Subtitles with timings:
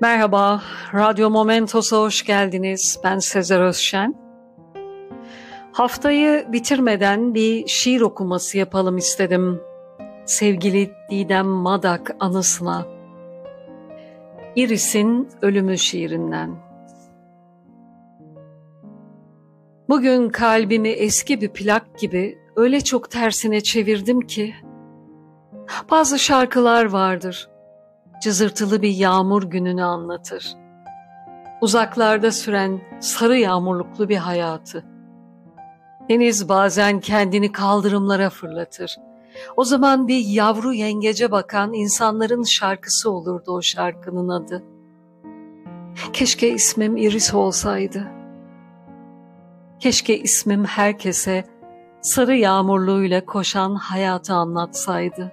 [0.00, 0.62] Merhaba,
[0.94, 3.00] Radyo Momentos'a hoş geldiniz.
[3.04, 4.14] Ben Sezer Özşen.
[5.72, 9.60] Haftayı bitirmeden bir şiir okuması yapalım istedim.
[10.26, 12.86] Sevgili Didem Madak anısına.
[14.56, 16.56] Iris'in Ölümü şiirinden.
[19.88, 24.54] Bugün kalbimi eski bir plak gibi öyle çok tersine çevirdim ki
[25.90, 27.48] bazı şarkılar vardır
[28.22, 30.56] cızırtılı bir yağmur gününü anlatır.
[31.60, 34.84] Uzaklarda süren sarı yağmurluklu bir hayatı.
[36.08, 38.96] Deniz bazen kendini kaldırımlara fırlatır.
[39.56, 44.62] O zaman bir yavru yengece bakan insanların şarkısı olurdu o şarkının adı.
[46.12, 48.08] Keşke ismim Iris olsaydı.
[49.80, 51.44] Keşke ismim herkese
[52.00, 55.32] sarı yağmurluğuyla koşan hayatı anlatsaydı.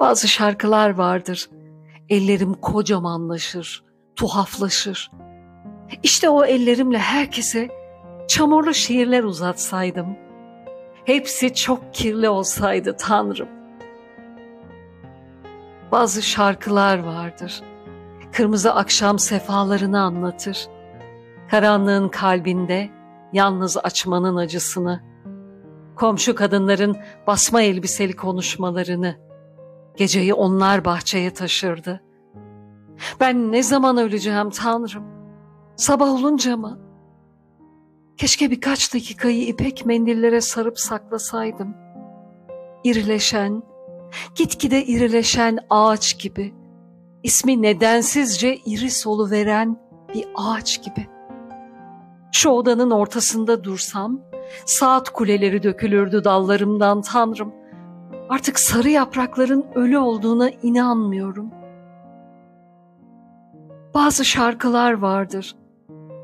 [0.00, 1.50] Bazı şarkılar vardır.
[2.08, 3.84] Ellerim kocamanlaşır,
[4.16, 5.10] tuhaflaşır.
[6.02, 7.68] İşte o ellerimle herkese
[8.28, 10.16] çamurlu şiirler uzatsaydım.
[11.04, 13.48] Hepsi çok kirli olsaydı Tanrım.
[15.92, 17.62] Bazı şarkılar vardır.
[18.32, 20.66] Kırmızı akşam sefalarını anlatır.
[21.50, 22.90] Karanlığın kalbinde
[23.32, 25.02] yalnız açmanın acısını,
[25.96, 29.27] komşu kadınların basma elbiseli konuşmalarını,
[29.98, 32.02] Geceyi onlar bahçeye taşırdı.
[33.20, 35.04] Ben ne zaman öleceğim Tanrım?
[35.76, 36.78] Sabah olunca mı?
[38.16, 41.74] Keşke birkaç dakikayı ipek mendillere sarıp saklasaydım.
[42.84, 43.62] İrileşen,
[44.34, 46.54] gitgide irileşen ağaç gibi,
[47.22, 49.76] ismi nedensizce iri solu veren
[50.14, 51.06] bir ağaç gibi.
[52.32, 54.20] Şu odanın ortasında dursam,
[54.66, 57.52] saat kuleleri dökülürdü dallarımdan Tanrım.
[58.28, 61.50] Artık sarı yaprakların ölü olduğuna inanmıyorum.
[63.94, 65.56] Bazı şarkılar vardır.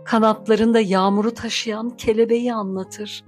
[0.04, 3.24] Kanatlarında yağmuru taşıyan kelebeği anlatır.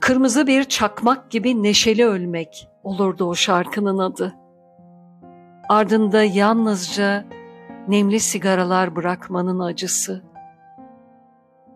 [0.00, 4.34] Kırmızı bir çakmak gibi neşeli ölmek olurdu o şarkının adı.
[5.68, 7.24] Ardında yalnızca
[7.88, 10.22] nemli sigaralar bırakmanın acısı.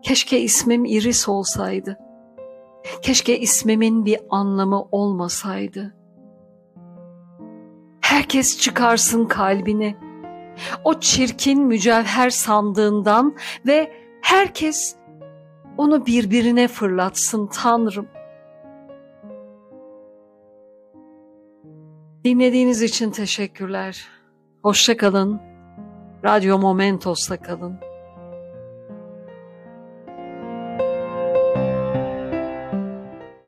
[0.01, 1.97] Keşke ismim Iris olsaydı.
[3.01, 5.95] Keşke ismimin bir anlamı olmasaydı.
[8.01, 9.95] Herkes çıkarsın kalbini.
[10.83, 13.35] O çirkin mücevher sandığından
[13.65, 14.95] ve herkes
[15.77, 18.07] onu birbirine fırlatsın Tanrım.
[22.23, 24.07] Dinlediğiniz için teşekkürler.
[24.61, 25.41] Hoşça kalın.
[26.25, 27.86] Radyo Momentos'ta kalın.